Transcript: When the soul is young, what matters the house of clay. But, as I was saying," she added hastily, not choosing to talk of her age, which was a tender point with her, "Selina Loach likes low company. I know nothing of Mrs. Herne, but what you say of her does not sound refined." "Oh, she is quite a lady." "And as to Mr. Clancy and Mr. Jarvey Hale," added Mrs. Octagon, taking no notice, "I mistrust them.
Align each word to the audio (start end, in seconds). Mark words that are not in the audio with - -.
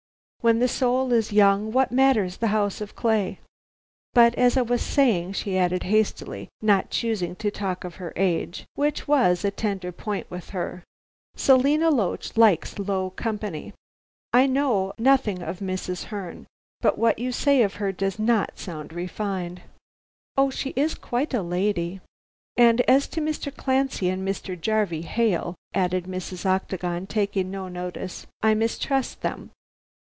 When 0.43 0.57
the 0.57 0.67
soul 0.67 1.13
is 1.13 1.31
young, 1.31 1.71
what 1.71 1.91
matters 1.91 2.37
the 2.37 2.47
house 2.47 2.81
of 2.81 2.95
clay. 2.95 3.37
But, 4.15 4.33
as 4.33 4.57
I 4.57 4.63
was 4.63 4.81
saying," 4.81 5.33
she 5.33 5.55
added 5.55 5.83
hastily, 5.83 6.49
not 6.63 6.89
choosing 6.89 7.35
to 7.35 7.51
talk 7.51 7.83
of 7.83 7.97
her 7.97 8.11
age, 8.15 8.65
which 8.73 9.07
was 9.07 9.45
a 9.45 9.51
tender 9.51 9.91
point 9.91 10.31
with 10.31 10.49
her, 10.49 10.83
"Selina 11.35 11.91
Loach 11.91 12.35
likes 12.37 12.79
low 12.79 13.11
company. 13.11 13.73
I 14.33 14.47
know 14.47 14.93
nothing 14.97 15.43
of 15.43 15.59
Mrs. 15.59 16.05
Herne, 16.05 16.47
but 16.81 16.97
what 16.97 17.19
you 17.19 17.31
say 17.31 17.61
of 17.61 17.75
her 17.75 17.91
does 17.91 18.17
not 18.17 18.57
sound 18.57 18.93
refined." 18.93 19.61
"Oh, 20.35 20.49
she 20.49 20.71
is 20.71 20.95
quite 20.95 21.35
a 21.35 21.43
lady." 21.43 22.01
"And 22.57 22.81
as 22.89 23.07
to 23.09 23.21
Mr. 23.21 23.55
Clancy 23.55 24.09
and 24.09 24.27
Mr. 24.27 24.59
Jarvey 24.59 25.03
Hale," 25.03 25.53
added 25.75 26.05
Mrs. 26.05 26.47
Octagon, 26.47 27.05
taking 27.05 27.51
no 27.51 27.67
notice, 27.67 28.25
"I 28.41 28.55
mistrust 28.55 29.21
them. 29.21 29.51